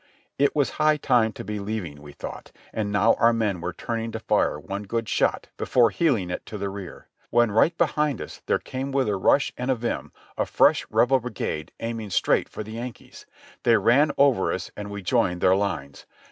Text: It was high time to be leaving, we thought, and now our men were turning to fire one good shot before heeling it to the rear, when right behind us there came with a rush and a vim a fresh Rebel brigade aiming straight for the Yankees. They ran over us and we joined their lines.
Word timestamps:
It 0.39 0.55
was 0.55 0.71
high 0.81 0.97
time 0.97 1.31
to 1.33 1.43
be 1.43 1.59
leaving, 1.59 2.01
we 2.01 2.11
thought, 2.11 2.51
and 2.73 2.91
now 2.91 3.13
our 3.19 3.31
men 3.33 3.61
were 3.61 3.71
turning 3.71 4.11
to 4.13 4.19
fire 4.19 4.59
one 4.59 4.81
good 4.81 5.07
shot 5.07 5.49
before 5.57 5.91
heeling 5.91 6.31
it 6.31 6.43
to 6.47 6.57
the 6.57 6.69
rear, 6.71 7.07
when 7.29 7.51
right 7.51 7.77
behind 7.77 8.19
us 8.19 8.41
there 8.47 8.57
came 8.57 8.91
with 8.91 9.07
a 9.07 9.15
rush 9.15 9.53
and 9.59 9.69
a 9.69 9.75
vim 9.75 10.11
a 10.39 10.47
fresh 10.47 10.87
Rebel 10.89 11.19
brigade 11.19 11.71
aiming 11.79 12.09
straight 12.09 12.49
for 12.49 12.63
the 12.63 12.71
Yankees. 12.71 13.27
They 13.61 13.77
ran 13.77 14.11
over 14.17 14.51
us 14.51 14.71
and 14.75 14.89
we 14.89 15.03
joined 15.03 15.39
their 15.39 15.55
lines. 15.55 16.07